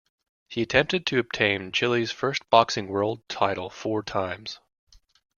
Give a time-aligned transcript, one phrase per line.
[0.47, 4.57] He attempted to obtain Chile's first boxing world title four times.